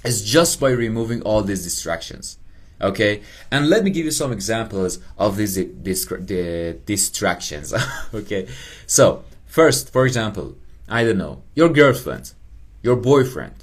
It's 0.03 0.21
just 0.21 0.59
by 0.59 0.71
removing 0.71 1.21
all 1.21 1.43
these 1.43 1.63
distractions. 1.63 2.39
Okay? 2.81 3.21
And 3.51 3.69
let 3.69 3.83
me 3.83 3.91
give 3.91 4.05
you 4.05 4.11
some 4.11 4.31
examples 4.31 4.97
of 5.19 5.37
these 5.37 5.53
the 5.55 6.79
distractions. 6.85 7.73
Okay? 8.13 8.47
So 8.87 9.23
first 9.59 9.83
for 9.93 10.05
example 10.05 10.47
i 10.89 11.01
don't 11.05 11.17
know 11.17 11.41
your 11.59 11.69
girlfriend 11.69 12.33
your 12.81 12.97
boyfriend 12.97 13.57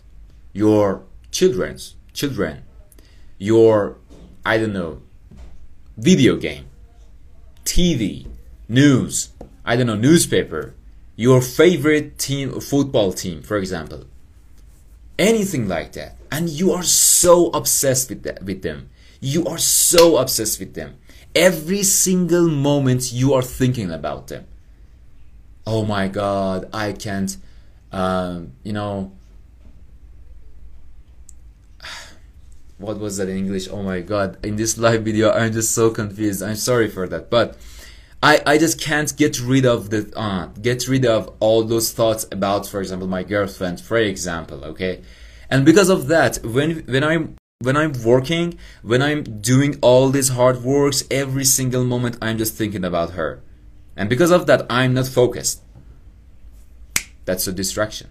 your 0.55 1.03
children's 1.31 1.97
children 2.15 2.55
your 3.37 3.99
i 4.53 4.57
don't 4.57 4.73
know 4.73 5.03
video 5.97 6.37
game 6.37 6.67
tv 7.65 8.27
news 8.69 9.31
i 9.65 9.77
don't 9.77 9.87
know 9.87 9.95
newspaper 9.95 10.75
your 11.17 11.41
favorite 11.41 12.19
team 12.19 12.59
football 12.61 13.13
team 13.13 13.43
for 13.43 13.57
example. 13.57 14.05
Anything 15.19 15.69
like 15.69 15.93
that. 15.93 16.17
And 16.31 16.49
you 16.49 16.73
are 16.73 16.83
so 16.83 17.49
obsessed 17.51 18.09
with 18.09 18.23
that 18.23 18.43
with 18.43 18.63
them. 18.63 18.89
You 19.21 19.47
are 19.47 19.59
so 19.59 20.17
obsessed 20.17 20.59
with 20.59 20.75
them. 20.75 20.97
Every 21.35 21.83
single 21.83 22.49
moment 22.49 23.13
you 23.13 23.35
are 23.35 23.43
thinking 23.43 23.91
about 23.91 24.29
them. 24.29 24.47
Oh 25.65 25.85
my 25.85 26.09
god 26.09 26.69
i 26.73 26.93
can't 26.93 27.37
um, 27.93 28.53
you 28.65 28.73
know 28.73 29.13
what 32.83 32.99
was 32.99 33.17
that 33.17 33.29
in 33.29 33.37
english? 33.37 33.69
Oh 33.71 33.83
my 33.83 34.01
god. 34.01 34.45
In 34.45 34.57
this 34.57 34.77
live 34.77 35.03
video 35.05 35.31
i'm 35.33 35.53
just 35.53 35.73
so 35.73 35.91
confused. 35.91 36.43
I'm 36.43 36.57
sorry 36.57 36.89
for 36.89 37.07
that. 37.09 37.31
But 37.31 37.57
I, 38.23 38.41
I 38.47 38.59
just 38.59 38.81
can't 38.81 39.17
get 39.17 39.41
rid 39.41 39.67
of 39.67 39.91
the 39.91 40.13
uh, 40.17 40.47
get 40.61 40.87
rid 40.87 41.05
of 41.05 41.35
all 41.41 41.65
those 41.65 41.93
thoughts 41.93 42.27
about 42.31 42.69
for 42.69 42.81
example 42.81 43.09
my 43.09 43.23
girlfriend 43.23 43.81
for 43.81 43.97
example 43.97 44.65
okay? 44.65 45.03
And 45.51 45.65
because 45.65 45.89
of 45.89 46.09
that 46.09 46.39
when 46.45 46.85
when 46.87 47.03
I'm 47.03 47.37
when 47.61 47.77
I'm 47.77 47.93
working 48.05 48.59
when 48.83 49.03
I'm 49.03 49.23
doing 49.41 49.79
all 49.81 50.09
these 50.11 50.31
hard 50.31 50.63
works 50.63 51.05
every 51.11 51.45
single 51.45 51.85
moment 51.85 52.17
I'm 52.23 52.39
just 52.39 52.55
thinking 52.55 52.85
about 52.85 53.11
her. 53.13 53.43
And 53.97 54.09
because 54.09 54.31
of 54.31 54.47
that 54.47 54.67
I'm 54.71 54.95
not 54.95 55.07
focused. 55.07 55.63
That's 57.25 57.47
a 57.47 57.53
distraction. 57.53 58.09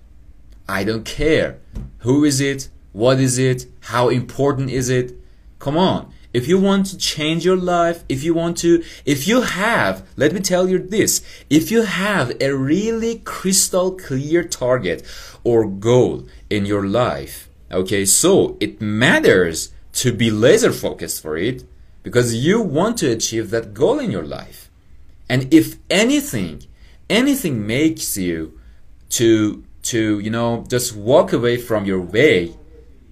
I 0.68 0.84
don't 0.84 1.06
care. 1.06 1.60
Who 2.00 2.24
is 2.24 2.40
it 2.40 2.70
what 2.92 3.20
is 3.20 3.38
it? 3.38 3.68
How 3.82 4.10
important 4.10 4.70
is 4.70 4.90
it? 4.90 5.18
Come 5.60 5.78
on. 5.78 6.12
If 6.34 6.48
you 6.48 6.60
want 6.60 6.86
to 6.88 6.98
change 6.98 7.44
your 7.44 7.58
life, 7.58 8.04
if 8.08 8.24
you 8.24 8.34
want 8.34 8.58
to, 8.60 8.84
if 9.06 9.28
you 9.28 9.42
have, 9.42 10.08
let 10.16 10.32
me 10.32 10.40
tell 10.40 10.70
you 10.70 10.80
this, 10.80 11.22
if 11.50 11.70
you 11.72 11.82
have 11.82 12.32
a 12.40 12.56
really 12.56 13.20
crystal 13.20 13.92
clear 13.92 14.44
target 14.44 15.04
or 15.44 15.68
goal 15.68 16.26
in 16.50 16.66
your 16.66 16.88
life, 16.88 17.50
okay, 17.70 18.06
so 18.06 18.58
it 18.62 18.82
matters 18.82 19.74
to 19.94 20.14
be 20.14 20.32
laser 20.32 20.72
focused 20.72 21.22
for 21.22 21.36
it 21.36 21.66
because 22.02 22.34
you 22.34 22.62
want 22.62 22.98
to 23.00 23.12
achieve 23.12 23.50
that 23.50 23.74
goal 23.74 24.00
in 24.00 24.10
your 24.10 24.26
life. 24.26 24.70
And 25.30 25.54
if 25.54 25.78
anything, 25.90 26.64
anything 27.10 27.68
makes 27.68 28.18
you 28.18 28.58
to, 29.10 29.64
to, 29.84 30.20
you 30.20 30.30
know, 30.30 30.66
just 30.70 30.96
walk 30.96 31.34
away 31.34 31.58
from 31.58 31.86
your 31.86 32.02
way, 32.02 32.56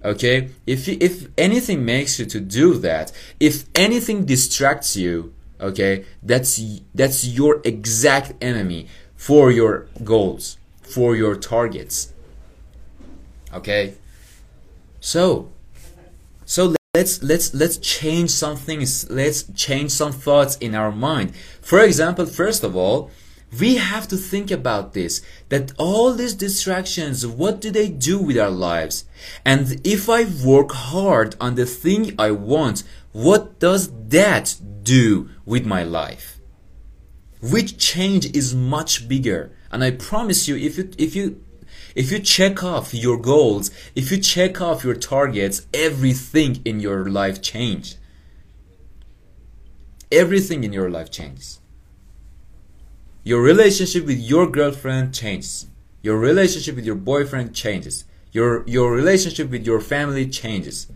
okay? 0.04 0.50
If 0.66 0.88
if 0.88 1.28
anything 1.36 1.84
makes 1.84 2.18
you 2.18 2.26
to 2.26 2.40
do 2.40 2.74
that 2.78 3.12
if 3.38 3.64
anything 3.74 4.24
distracts 4.24 4.96
you 4.96 5.34
okay 5.60 6.04
that's 6.22 6.60
that's 6.94 7.26
your 7.26 7.60
exact 7.64 8.32
enemy 8.40 8.86
for 9.14 9.50
your 9.50 9.86
goals 10.02 10.56
for 10.82 11.14
your 11.14 11.36
targets 11.36 12.12
okay? 13.52 13.94
So 15.00 15.50
so 16.44 16.74
let's 16.94 17.22
let's 17.22 17.54
let's 17.54 17.76
change 17.78 18.30
some 18.30 18.56
things 18.56 19.08
let's 19.10 19.44
change 19.54 19.90
some 19.90 20.12
thoughts 20.12 20.56
in 20.56 20.74
our 20.74 20.90
mind. 20.90 21.34
For 21.60 21.80
example 21.80 22.26
first 22.26 22.64
of 22.64 22.74
all 22.76 23.10
we 23.58 23.76
have 23.76 24.06
to 24.08 24.16
think 24.16 24.50
about 24.50 24.92
this 24.92 25.22
that 25.48 25.72
all 25.76 26.12
these 26.12 26.34
distractions 26.34 27.26
what 27.26 27.60
do 27.60 27.70
they 27.70 27.88
do 27.88 28.18
with 28.18 28.38
our 28.38 28.50
lives? 28.50 29.04
And 29.44 29.80
if 29.84 30.08
i 30.08 30.24
work 30.24 30.72
hard 30.72 31.34
on 31.40 31.54
the 31.56 31.66
thing 31.66 32.14
i 32.18 32.30
want 32.30 32.84
what 33.12 33.58
does 33.58 33.90
that 34.08 34.56
do 34.82 35.30
with 35.44 35.66
my 35.66 35.82
life? 35.82 36.38
Which 37.42 37.78
change 37.78 38.26
is 38.36 38.54
much 38.54 39.08
bigger. 39.08 39.52
And 39.72 39.82
i 39.82 39.90
promise 39.90 40.46
you 40.46 40.56
if 40.56 40.78
you 40.78 40.90
if 40.98 41.16
you 41.16 41.42
if 41.94 42.12
you 42.12 42.20
check 42.20 42.62
off 42.62 42.94
your 42.94 43.16
goals 43.16 43.70
if 43.94 44.12
you 44.12 44.18
check 44.18 44.60
off 44.60 44.84
your 44.84 44.94
targets 44.94 45.66
everything 45.74 46.60
in 46.64 46.80
your 46.80 47.08
life 47.08 47.42
changes 47.42 47.96
everything 50.12 50.64
in 50.64 50.72
your 50.72 50.90
life 50.90 51.10
changes 51.10 51.59
your 53.22 53.42
relationship 53.42 54.06
with 54.06 54.18
your 54.18 54.46
girlfriend 54.46 55.14
changes. 55.14 55.66
Your 56.02 56.18
relationship 56.18 56.76
with 56.76 56.84
your 56.84 56.94
boyfriend 56.94 57.54
changes. 57.54 58.04
Your, 58.32 58.64
your 58.66 58.92
relationship 58.92 59.50
with 59.50 59.66
your 59.66 59.80
family 59.80 60.26
changes. 60.28 60.86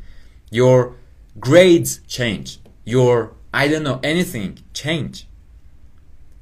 Your 0.51 0.97
grades 1.39 2.01
change. 2.07 2.61
Your, 2.85 3.35
I 3.53 3.69
don't 3.69 3.83
know, 3.83 4.01
anything 4.03 4.61
change. 4.73 5.27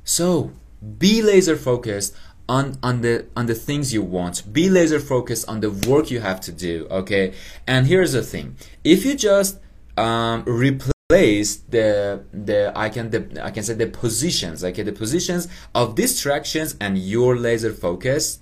So, 0.05 0.53
be 0.99 1.23
laser 1.23 1.57
focused 1.57 2.15
on, 2.49 2.77
on 2.83 3.01
the 3.03 3.27
on 3.37 3.47
the 3.47 3.55
things 3.55 3.95
you 3.95 4.03
want 4.03 4.53
be 4.53 4.69
laser 4.69 4.99
focused 4.99 5.49
on 5.49 5.61
the 5.61 5.71
work 5.71 6.11
you 6.11 6.21
have 6.21 6.41
to 6.41 6.51
do 6.51 6.89
okay 6.91 7.33
and 7.69 7.87
here's 7.87 8.13
the 8.13 8.23
thing 8.23 8.57
if 8.83 9.05
you 9.05 9.15
just 9.15 9.61
um, 9.97 10.43
replace 10.47 10.92
place 11.13 11.57
the 11.77 12.25
the 12.33 12.73
I 12.75 12.89
can 12.89 13.11
the 13.11 13.21
I 13.49 13.51
can 13.51 13.63
say 13.69 13.75
the 13.75 13.91
positions 14.05 14.65
okay? 14.69 14.85
The 14.91 14.97
positions 15.05 15.47
of 15.75 15.95
distractions 15.95 16.71
and 16.81 16.93
your 16.97 17.37
laser 17.37 17.73
focus 17.87 18.39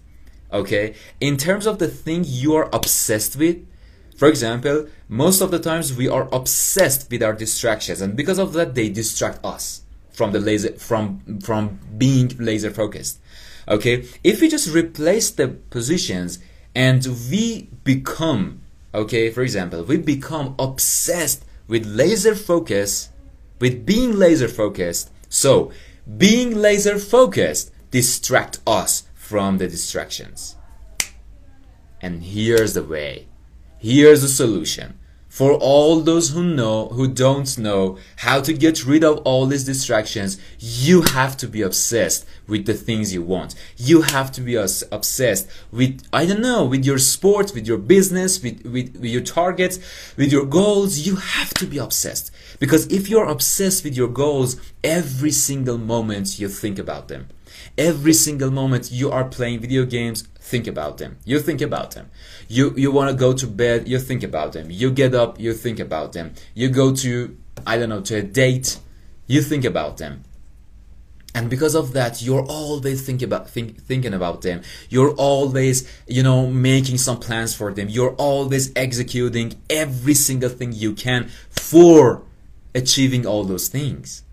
okay? 0.61 0.95
In 1.21 1.37
terms 1.37 1.67
of 1.67 1.75
the 1.83 1.89
thing 1.89 2.21
you 2.25 2.55
are 2.55 2.69
obsessed 2.73 3.35
with 3.43 3.57
for 4.21 4.29
example 4.29 4.77
most 5.09 5.41
of 5.41 5.51
the 5.51 5.59
times 5.59 5.87
we 6.01 6.07
are 6.17 6.27
obsessed 6.41 7.11
with 7.11 7.23
our 7.27 7.37
distractions 7.45 8.01
and 8.01 8.15
because 8.15 8.39
of 8.39 8.53
that 8.53 8.77
they 8.77 8.89
distract 8.89 9.45
us 9.45 9.83
from 10.13 10.31
the 10.31 10.39
laser 10.49 10.73
from 10.89 11.05
from 11.49 11.63
being 11.99 12.29
laser 12.39 12.71
focused 12.71 13.19
okay? 13.75 13.95
If 14.23 14.41
we 14.41 14.47
just 14.49 14.69
replace 14.83 15.29
the 15.41 15.49
positions 15.77 16.39
and 16.87 17.01
we 17.31 17.69
become 17.83 18.61
okay? 18.95 19.25
For 19.35 19.43
example 19.43 19.83
we 19.83 19.97
become 19.97 20.55
obsessed 20.57 21.43
with 21.71 21.87
laser 21.87 22.35
focus, 22.35 23.11
with 23.61 23.87
being 23.87 24.19
laser 24.19 24.49
focused. 24.49 25.11
So, 25.29 25.71
being 26.19 26.57
laser 26.57 26.99
focused 26.99 27.71
distract 27.93 28.59
us 28.67 29.05
from 29.15 29.59
the 29.59 29.69
distractions. 29.69 30.57
And 32.03 32.25
here's 32.25 32.75
the 32.75 32.83
way. 32.83 33.29
Here's 33.79 34.23
the 34.23 34.29
solution 34.29 34.99
for 35.31 35.53
all 35.53 36.01
those 36.01 36.31
who 36.31 36.43
know 36.43 36.89
who 36.89 37.07
don't 37.07 37.57
know 37.57 37.97
how 38.17 38.41
to 38.41 38.53
get 38.53 38.85
rid 38.85 39.05
of 39.05 39.19
all 39.19 39.47
these 39.47 39.63
distractions 39.65 40.37
you 40.59 41.03
have 41.03 41.37
to 41.37 41.47
be 41.47 41.63
obsessed 41.63 42.27
with 42.49 42.67
the 42.67 42.75
things 42.75 43.15
you 43.15 43.23
want. 43.23 43.55
You 43.77 44.03
have 44.03 44.33
to 44.33 44.41
be 44.41 44.57
obsessed 44.57 45.49
with 45.71 46.03
i 46.13 46.27
don't 46.27 46.41
know 46.41 46.65
with 46.65 46.85
your 46.85 46.99
sport 46.99 47.55
with 47.55 47.67
your 47.67 47.79
business 47.79 48.43
with, 48.43 48.65
with, 48.65 48.97
with 48.97 49.11
your 49.11 49.23
targets 49.23 49.79
with 50.17 50.33
your 50.33 50.45
goals. 50.45 50.99
You 51.07 51.17
have 51.17 51.55
to 51.55 51.67
be 51.67 51.79
obsessed. 51.79 52.33
Because 52.59 52.87
if 52.89 53.09
you're 53.09 53.29
obsessed 53.29 53.85
with 53.85 53.97
your 53.97 54.09
goals 54.09 54.57
every 54.83 55.31
single 55.31 55.79
moment 55.79 56.41
you 56.41 56.49
think 56.49 56.79
about 56.79 57.07
them. 57.07 57.29
Every 57.79 58.15
single 58.15 58.51
moment 58.51 58.91
you 58.91 59.13
are 59.13 59.25
playing 59.25 59.61
video 59.61 59.85
games 59.85 60.25
think 60.51 60.67
about 60.67 60.99
them. 60.99 61.19
You 61.25 61.39
think 61.39 61.61
about 61.61 61.93
them. 61.93 62.11
You 62.49 62.75
you 62.77 62.91
want 62.91 63.11
to 63.11 63.17
go 63.17 63.33
to 63.33 63.47
bed 63.47 63.89
you 63.89 63.99
think 63.99 64.23
about 64.23 64.53
them. 64.53 64.67
You 64.71 64.91
get 64.91 65.15
up 65.15 65.39
you 65.39 65.55
think 65.55 65.79
about 65.79 66.13
them. 66.13 66.35
You 66.55 66.69
go 66.69 66.95
to 66.97 67.37
i 67.67 67.77
don't 67.79 67.91
know 67.91 68.01
to 68.01 68.17
a 68.17 68.23
date 68.23 68.79
you 69.27 69.41
think 69.43 69.65
about 69.65 69.99
them. 69.99 70.25
And 71.37 71.49
because 71.49 71.77
of 71.77 71.93
that 71.93 72.21
you're 72.21 72.45
always 72.45 73.07
thinking 73.07 73.27
about 73.31 73.49
think, 73.49 73.81
thinking 73.91 74.15
about 74.21 74.43
them. 74.43 74.63
You're 74.89 75.15
always 75.15 75.77
you 76.09 76.23
know 76.25 76.41
making 76.49 76.99
some 76.99 77.21
plans 77.21 77.55
for 77.55 77.73
them. 77.73 77.89
You're 77.89 78.17
always 78.31 78.73
executing 78.75 79.49
every 79.71 80.15
single 80.15 80.51
thing 80.59 80.73
you 80.73 80.93
can 80.95 81.31
for 81.49 82.23
achieving 82.75 83.25
all 83.25 83.45
those 83.45 83.69
things. 83.69 84.25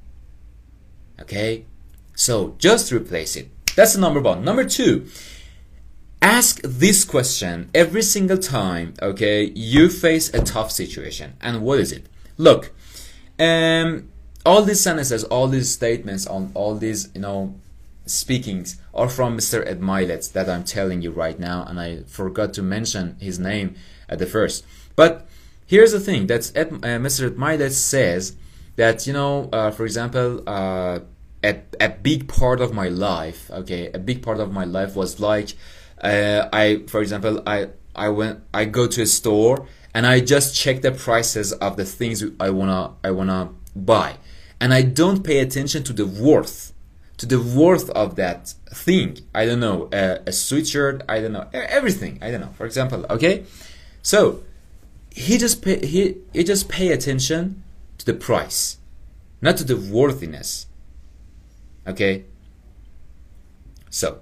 Okay? 1.21 1.65
So 2.15 2.55
just 2.57 2.91
replace 2.91 3.35
it. 3.35 3.47
That's 3.75 3.93
the 3.93 4.01
number 4.01 4.21
one. 4.31 4.43
Number 4.43 4.63
two 4.63 5.05
ask 6.21 6.59
this 6.63 7.05
question 7.05 7.69
every 7.73 8.01
single 8.01 8.37
time 8.37 8.93
okay? 9.01 9.45
You 9.55 9.89
face 9.89 10.33
a 10.33 10.41
tough 10.41 10.71
situation 10.71 11.35
and 11.41 11.61
what 11.61 11.79
is 11.79 11.91
it? 11.91 12.07
Look 12.37 12.73
um 13.39 14.09
all 14.45 14.63
these 14.63 14.81
sentences 14.81 15.23
all 15.25 15.47
these 15.47 15.71
statements 15.71 16.25
on 16.25 16.51
all 16.55 16.73
these 16.73 17.09
you 17.13 17.21
know 17.21 17.53
speakings 18.07 18.81
are 18.95 19.07
from 19.07 19.37
mr 19.37 19.63
ed 19.67 19.79
mylett 19.79 20.31
that 20.31 20.49
i'm 20.49 20.63
telling 20.63 21.03
you 21.03 21.11
right 21.11 21.39
now 21.39 21.63
and 21.67 21.79
i 21.79 21.97
forgot 22.07 22.51
to 22.51 22.63
mention 22.63 23.15
his 23.19 23.37
name 23.37 23.75
at 24.09 24.19
the 24.19 24.25
first. 24.25 24.65
But 24.95 25.27
here's 25.65 25.91
the 25.91 25.99
thing 25.99 26.27
that 26.27 26.51
ed, 26.55 26.71
uh, 26.71 26.97
mr 26.99 27.27
ed 27.27 27.35
mylett 27.35 27.71
says 27.71 28.35
that 28.75 29.05
you 29.05 29.13
know 29.13 29.49
uh, 29.51 29.71
for 29.71 29.83
example 29.85 30.43
uh, 30.47 30.99
a, 31.43 31.61
a 31.79 31.89
big 31.89 32.27
part 32.27 32.61
of 32.61 32.73
my 32.73 32.87
life 32.87 33.51
okay 33.51 33.91
a 33.93 33.99
big 33.99 34.21
part 34.21 34.39
of 34.39 34.51
my 34.51 34.63
life 34.63 34.95
was 34.95 35.19
like 35.19 35.53
uh, 36.01 36.49
I, 36.51 36.83
for 36.87 37.01
example, 37.01 37.41
I 37.45 37.69
I 37.95 38.09
went 38.09 38.41
I 38.53 38.65
go 38.65 38.87
to 38.87 39.01
a 39.01 39.05
store 39.05 39.67
and 39.93 40.05
I 40.05 40.19
just 40.19 40.55
check 40.55 40.81
the 40.81 40.91
prices 40.91 41.53
of 41.53 41.77
the 41.77 41.85
things 41.85 42.23
I 42.39 42.49
wanna 42.49 42.93
I 43.03 43.11
wanna 43.11 43.49
buy, 43.75 44.17
and 44.59 44.73
I 44.73 44.81
don't 44.81 45.23
pay 45.23 45.39
attention 45.39 45.83
to 45.83 45.93
the 45.93 46.05
worth, 46.05 46.73
to 47.17 47.25
the 47.25 47.39
worth 47.39 47.89
of 47.91 48.15
that 48.15 48.53
thing. 48.71 49.19
I 49.33 49.45
don't 49.45 49.59
know 49.59 49.89
a, 49.91 50.17
a 50.27 50.31
sweatshirt. 50.31 51.01
I 51.09 51.21
don't 51.21 51.33
know 51.33 51.47
everything. 51.53 52.19
I 52.21 52.31
don't 52.31 52.41
know. 52.41 52.53
For 52.57 52.65
example, 52.65 53.05
okay, 53.09 53.45
so 54.01 54.43
he 55.11 55.37
just 55.37 55.63
pay, 55.63 55.85
he 55.85 56.17
he 56.33 56.43
just 56.43 56.69
pay 56.69 56.91
attention 56.91 57.63
to 57.97 58.05
the 58.05 58.13
price, 58.13 58.77
not 59.41 59.57
to 59.57 59.63
the 59.63 59.75
worthiness. 59.75 60.67
Okay? 61.87 62.25
So, 63.89 64.19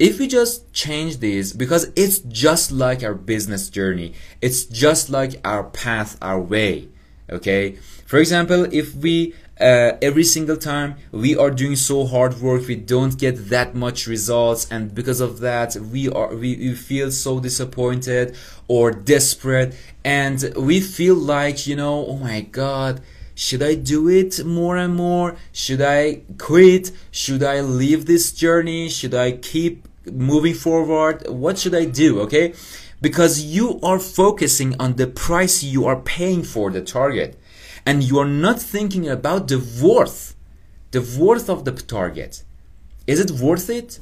if 0.00 0.18
we 0.18 0.26
just 0.26 0.72
change 0.72 1.18
this, 1.18 1.52
because 1.52 1.92
it's 1.94 2.20
just 2.20 2.72
like 2.72 3.04
our 3.04 3.12
business 3.14 3.68
journey, 3.68 4.14
it's 4.40 4.64
just 4.64 5.10
like 5.10 5.38
our 5.44 5.62
path, 5.62 6.16
our 6.22 6.40
way. 6.40 6.88
Okay? 7.28 7.76
For 8.06 8.18
example, 8.18 8.66
if 8.72 8.94
we 8.94 9.34
uh, 9.60 9.98
every 10.00 10.24
single 10.24 10.56
time 10.56 10.96
we 11.12 11.36
are 11.36 11.50
doing 11.50 11.76
so 11.76 12.06
hard 12.06 12.40
work 12.40 12.66
we 12.66 12.76
don't 12.76 13.18
get 13.18 13.50
that 13.50 13.74
much 13.74 14.06
results 14.06 14.66
and 14.70 14.94
because 14.94 15.20
of 15.20 15.40
that 15.40 15.76
we 15.76 16.08
are 16.08 16.34
we, 16.34 16.56
we 16.56 16.74
feel 16.74 17.10
so 17.10 17.38
disappointed 17.38 18.34
or 18.68 18.90
desperate 18.90 19.74
and 20.02 20.50
we 20.56 20.80
feel 20.80 21.14
like 21.14 21.66
you 21.66 21.76
know 21.76 22.06
oh 22.06 22.16
my 22.16 22.40
god 22.40 23.02
should 23.34 23.62
I 23.62 23.74
do 23.74 24.06
it 24.06 24.44
more 24.44 24.76
and 24.76 24.94
more? 24.94 25.34
Should 25.50 25.80
I 25.80 26.20
quit? 26.36 26.90
Should 27.10 27.42
I 27.42 27.62
leave 27.62 28.04
this 28.04 28.32
journey? 28.32 28.90
Should 28.90 29.14
I 29.14 29.32
keep 29.32 29.88
moving 30.12 30.54
forward? 30.54 31.28
What 31.28 31.58
should 31.58 31.74
I 31.74 31.84
do? 31.84 32.20
Okay? 32.20 32.54
Because 33.00 33.42
you 33.42 33.80
are 33.82 33.98
focusing 33.98 34.74
on 34.78 34.96
the 34.96 35.06
price 35.06 35.62
you 35.62 35.86
are 35.86 36.00
paying 36.00 36.42
for 36.42 36.70
the 36.70 36.82
target 36.82 37.38
and 37.86 38.02
you 38.04 38.18
are 38.18 38.28
not 38.28 38.60
thinking 38.60 39.08
about 39.08 39.48
the 39.48 39.58
worth, 39.82 40.34
the 40.90 41.00
worth 41.18 41.48
of 41.48 41.64
the 41.64 41.72
target. 41.72 42.42
Is 43.06 43.20
it 43.20 43.30
worth 43.30 43.70
it? 43.70 44.00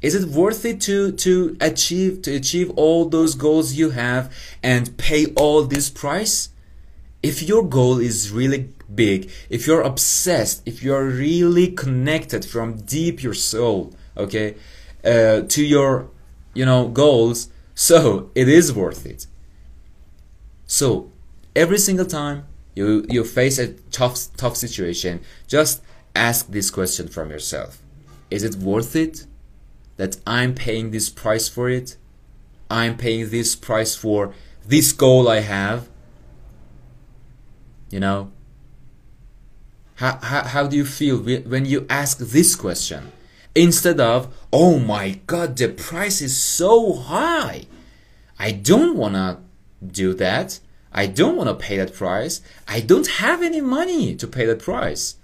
Is 0.00 0.14
it 0.14 0.28
worth 0.28 0.64
it 0.64 0.80
to, 0.82 1.10
to 1.12 1.56
achieve 1.60 2.22
to 2.22 2.36
achieve 2.36 2.70
all 2.76 3.08
those 3.08 3.34
goals 3.34 3.72
you 3.72 3.90
have 3.90 4.32
and 4.62 4.96
pay 4.96 5.26
all 5.34 5.64
this 5.64 5.90
price? 5.90 6.50
If 7.20 7.42
your 7.42 7.64
goal 7.64 7.98
is 7.98 8.30
really 8.30 8.72
big, 8.94 9.30
if 9.50 9.66
you're 9.66 9.80
obsessed, 9.80 10.62
if 10.64 10.84
you're 10.84 11.04
really 11.04 11.72
connected 11.72 12.44
from 12.44 12.76
deep 12.82 13.24
your 13.24 13.34
soul, 13.34 13.92
okay, 14.16 14.54
uh, 15.04 15.42
to 15.42 15.64
your 15.64 16.10
you 16.54 16.64
know 16.64 16.88
goals, 16.88 17.48
so 17.74 18.30
it 18.34 18.48
is 18.48 18.72
worth 18.72 19.06
it. 19.06 19.26
So 20.66 21.10
every 21.54 21.78
single 21.78 22.06
time 22.06 22.46
you 22.74 23.06
you 23.08 23.24
face 23.24 23.58
a 23.58 23.74
tough 23.90 24.28
tough 24.36 24.56
situation, 24.56 25.20
just 25.46 25.82
ask 26.14 26.48
this 26.48 26.70
question 26.70 27.08
from 27.08 27.30
yourself. 27.30 27.82
Is 28.30 28.42
it 28.42 28.56
worth 28.56 28.94
it 28.96 29.26
that 29.96 30.18
I'm 30.26 30.54
paying 30.54 30.90
this 30.90 31.08
price 31.08 31.48
for 31.48 31.68
it? 31.68 31.96
I'm 32.70 32.96
paying 32.96 33.30
this 33.30 33.56
price 33.56 33.94
for 33.94 34.34
this 34.66 34.92
goal 34.92 35.28
I 35.28 35.40
have. 35.40 35.88
You 37.90 38.00
know? 38.00 38.32
How, 39.94 40.18
how, 40.22 40.44
how 40.44 40.66
do 40.66 40.76
you 40.76 40.84
feel 40.84 41.18
when 41.18 41.64
you 41.64 41.86
ask 41.88 42.18
this 42.18 42.54
question? 42.54 43.10
Instead 43.54 44.00
of, 44.00 44.34
oh 44.52 44.78
my 44.78 45.20
god, 45.26 45.56
the 45.56 45.68
price 45.68 46.20
is 46.20 46.42
so 46.42 46.92
high. 46.94 47.66
I 48.38 48.52
don't 48.52 48.96
want 48.96 49.14
to 49.14 49.38
do 49.84 50.14
that. 50.14 50.60
I 50.92 51.06
don't 51.06 51.36
want 51.36 51.48
to 51.48 51.54
pay 51.54 51.76
that 51.76 51.94
price. 51.94 52.40
I 52.66 52.80
don't 52.80 53.06
have 53.06 53.42
any 53.42 53.60
money 53.60 54.14
to 54.16 54.26
pay 54.26 54.46
that 54.46 54.60
price. 54.60 55.16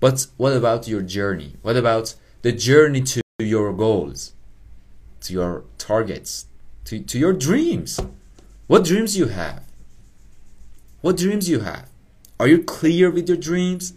But 0.00 0.26
what 0.36 0.52
about 0.52 0.88
your 0.88 1.02
journey? 1.02 1.56
What 1.62 1.76
about 1.76 2.14
the 2.42 2.52
journey 2.52 3.00
to 3.02 3.22
your 3.38 3.72
goals, 3.72 4.32
to 5.22 5.32
your 5.32 5.64
targets, 5.78 6.46
to, 6.84 7.00
to 7.00 7.18
your 7.18 7.32
dreams? 7.32 8.00
What 8.66 8.84
dreams 8.84 9.16
you 9.16 9.28
have? 9.28 9.62
What 11.00 11.16
dreams 11.16 11.48
you 11.48 11.60
have? 11.60 11.88
Are 12.40 12.48
you 12.48 12.62
clear 12.62 13.10
with 13.10 13.28
your 13.28 13.36
dreams? 13.36 13.94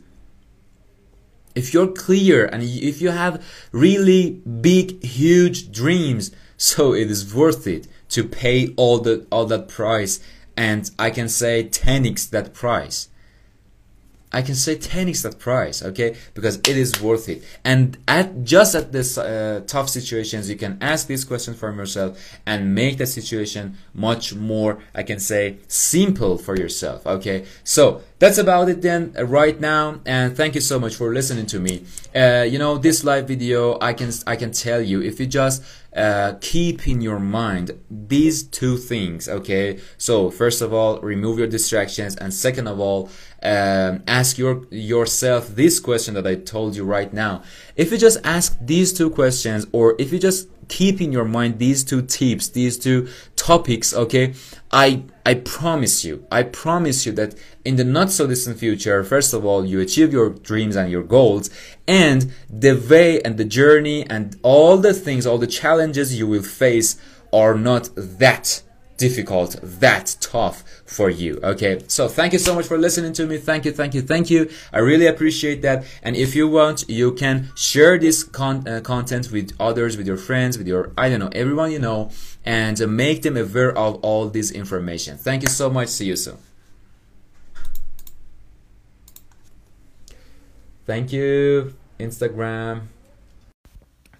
If 1.57 1.73
you're 1.73 1.87
clear 1.87 2.45
and 2.45 2.61
if 2.61 3.01
you 3.01 3.09
have 3.09 3.43
really 3.71 4.41
big, 4.69 5.03
huge 5.03 5.71
dreams, 5.71 6.31
so 6.55 6.93
it 6.93 7.09
is 7.09 7.33
worth 7.33 7.65
it 7.65 7.87
to 8.09 8.23
pay 8.23 8.73
all 8.75 8.99
the 8.99 9.25
all 9.31 9.45
that 9.47 9.67
price 9.67 10.19
and 10.55 10.89
I 10.97 11.09
can 11.09 11.29
say 11.29 11.63
10x 11.63 12.29
that 12.31 12.53
price. 12.53 13.09
I 14.31 14.41
can 14.41 14.55
say 14.55 14.75
10x 14.75 15.23
that 15.23 15.39
price, 15.39 15.81
okay? 15.81 16.15
Because 16.33 16.57
it 16.57 16.77
is 16.77 17.01
worth 17.01 17.29
it. 17.29 17.43
And 17.63 17.97
at 18.07 18.43
just 18.43 18.75
at 18.75 18.91
this 18.91 19.17
uh, 19.17 19.61
tough 19.67 19.89
situations, 19.89 20.49
you 20.49 20.57
can 20.57 20.77
ask 20.81 21.07
these 21.07 21.23
questions 21.23 21.57
from 21.57 21.77
yourself 21.77 22.37
and 22.45 22.75
make 22.75 22.97
the 22.97 23.05
situation 23.05 23.77
much 23.93 24.35
more, 24.35 24.79
I 24.93 25.03
can 25.03 25.19
say, 25.19 25.57
simple 25.67 26.37
for 26.37 26.57
yourself, 26.57 27.07
okay? 27.07 27.45
So 27.63 28.01
that's 28.19 28.37
about 28.37 28.67
it 28.67 28.81
then 28.81 29.13
uh, 29.17 29.25
right 29.25 29.59
now. 29.59 30.01
And 30.05 30.35
thank 30.35 30.55
you 30.55 30.61
so 30.61 30.77
much 30.77 30.95
for 30.95 31.13
listening 31.13 31.45
to 31.47 31.59
me. 31.59 31.85
Uh, 32.13 32.45
you 32.47 32.59
know, 32.59 32.77
this 32.77 33.03
live 33.03 33.27
video, 33.27 33.77
I 33.79 33.93
can 33.93 34.11
I 34.25 34.35
can 34.35 34.51
tell 34.51 34.81
you 34.81 35.01
if 35.01 35.19
you 35.19 35.25
just 35.25 35.63
uh, 35.97 36.35
keep 36.41 36.87
in 36.87 37.01
your 37.01 37.19
mind 37.19 37.71
these 37.89 38.43
two 38.43 38.77
things 38.77 39.27
okay 39.27 39.79
so 39.97 40.29
first 40.29 40.61
of 40.61 40.71
all 40.71 40.99
remove 40.99 41.39
your 41.39 41.47
distractions 41.47 42.15
and 42.17 42.31
second 42.31 42.67
of 42.67 42.79
all 42.79 43.09
um, 43.43 44.03
ask 44.07 44.37
your 44.37 44.65
yourself 44.71 45.47
this 45.49 45.79
question 45.79 46.13
that 46.15 46.27
I 46.27 46.35
told 46.35 46.75
you 46.75 46.83
right 46.83 47.11
now. 47.13 47.43
If 47.75 47.91
you 47.91 47.97
just 47.97 48.19
ask 48.23 48.57
these 48.59 48.93
two 48.93 49.09
questions 49.09 49.67
or 49.71 49.95
if 49.99 50.11
you 50.11 50.19
just 50.19 50.49
keep 50.67 50.99
in 50.99 51.13
your 51.13 51.23
mind 51.23 51.59
these 51.59 51.81
two 51.81 52.01
tips 52.01 52.49
these 52.49 52.77
two 52.77 53.07
topics 53.37 53.93
okay 53.93 54.33
I 54.71 55.03
I 55.25 55.35
promise 55.35 56.05
you, 56.05 56.25
I 56.31 56.43
promise 56.43 57.05
you 57.05 57.11
that 57.13 57.35
in 57.65 57.75
the 57.75 57.83
not 57.83 58.11
so 58.11 58.27
distant 58.27 58.59
future, 58.59 59.03
first 59.03 59.33
of 59.33 59.45
all, 59.45 59.65
you 59.65 59.79
achieve 59.81 60.13
your 60.13 60.29
dreams 60.29 60.75
and 60.75 60.89
your 60.89 61.03
goals, 61.03 61.49
and 61.87 62.31
the 62.49 62.73
way 62.73 63.21
and 63.21 63.37
the 63.37 63.45
journey 63.45 64.05
and 64.09 64.37
all 64.41 64.77
the 64.77 64.93
things, 64.93 65.25
all 65.25 65.37
the 65.37 65.47
challenges 65.47 66.17
you 66.17 66.27
will 66.27 66.43
face 66.43 66.97
are 67.33 67.55
not 67.55 67.89
that 67.95 68.61
difficult, 68.97 69.55
that 69.61 70.15
tough 70.19 70.63
for 70.85 71.09
you. 71.09 71.39
Okay, 71.43 71.83
so 71.87 72.07
thank 72.07 72.33
you 72.33 72.39
so 72.39 72.53
much 72.53 72.65
for 72.65 72.77
listening 72.77 73.13
to 73.13 73.25
me. 73.25 73.37
Thank 73.37 73.65
you, 73.65 73.71
thank 73.71 73.93
you, 73.93 74.01
thank 74.01 74.29
you. 74.29 74.49
I 74.73 74.79
really 74.79 75.05
appreciate 75.05 75.61
that. 75.61 75.85
And 76.03 76.15
if 76.15 76.35
you 76.35 76.47
want, 76.47 76.89
you 76.89 77.13
can 77.13 77.51
share 77.55 77.97
this 77.97 78.23
con- 78.23 78.67
uh, 78.67 78.81
content 78.81 79.31
with 79.31 79.53
others, 79.59 79.97
with 79.97 80.07
your 80.07 80.17
friends, 80.17 80.57
with 80.57 80.67
your, 80.67 80.91
I 80.97 81.09
don't 81.09 81.19
know, 81.19 81.29
everyone 81.33 81.71
you 81.71 81.79
know 81.79 82.11
and 82.47 82.79
make 82.95 83.23
them 83.23 83.35
aware 83.35 83.77
of 83.77 83.95
all 84.03 84.29
this 84.29 84.51
information. 84.51 85.17
Thank 85.17 85.43
you 85.43 85.49
so 85.49 85.69
much. 85.69 85.89
See 85.89 86.05
you 86.05 86.15
soon. 86.15 86.37
Thank 90.85 91.11
you, 91.11 91.75
Instagram. 91.99 92.83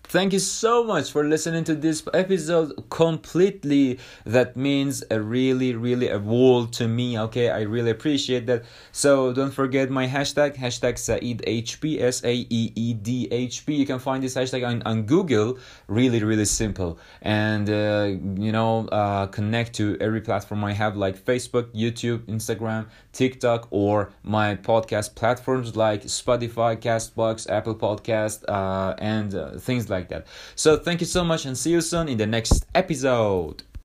Thank 0.09 0.31
you 0.31 0.39
so 0.39 0.85
much 0.85 1.11
for 1.11 1.25
listening 1.27 1.65
to 1.65 1.75
this 1.75 2.01
episode 2.13 2.89
completely. 2.89 3.99
That 4.25 4.55
means 4.55 5.03
a 5.11 5.19
really, 5.19 5.75
really 5.75 6.07
a 6.07 6.17
world 6.17 6.71
to 6.73 6.87
me. 6.87 7.19
Okay, 7.19 7.49
I 7.49 7.63
really 7.63 7.91
appreciate 7.91 8.45
that. 8.45 8.63
So 8.93 9.33
don't 9.33 9.51
forget 9.51 9.89
my 9.89 10.07
hashtag, 10.07 10.55
hashtag 10.55 10.93
SaeedHB, 10.93 11.99
S 11.99 12.23
A 12.23 12.33
E 12.33 12.71
E 12.73 12.93
D 12.93 13.27
H 13.29 13.65
P. 13.65 13.75
You 13.75 13.85
can 13.85 13.99
find 13.99 14.23
this 14.23 14.35
hashtag 14.35 14.65
on, 14.65 14.81
on 14.83 15.03
Google. 15.03 15.59
Really, 15.87 16.23
really 16.23 16.45
simple. 16.45 16.99
And, 17.21 17.69
uh, 17.69 18.15
you 18.41 18.53
know, 18.53 18.87
uh, 18.87 19.27
connect 19.27 19.73
to 19.73 19.97
every 19.99 20.21
platform 20.21 20.63
I 20.63 20.71
have 20.71 20.95
like 20.95 21.19
Facebook, 21.19 21.73
YouTube, 21.75 22.19
Instagram, 22.27 22.85
TikTok, 23.11 23.67
or 23.71 24.13
my 24.23 24.55
podcast 24.55 25.15
platforms 25.15 25.75
like 25.75 26.03
Spotify, 26.03 26.77
Castbox, 26.77 27.49
Apple 27.49 27.75
Podcast, 27.75 28.45
uh, 28.47 28.95
and 28.99 29.35
uh, 29.35 29.57
things 29.57 29.89
like 29.89 29.96
like 29.97 30.09
that. 30.09 30.27
So 30.55 30.77
thank 30.77 31.01
you 31.01 31.07
so 31.07 31.23
much 31.23 31.45
and 31.45 31.57
see 31.57 31.71
you 31.71 31.81
soon 31.81 32.07
in 32.07 32.17
the 32.17 32.27
next 32.27 32.65
episode. 32.73 33.63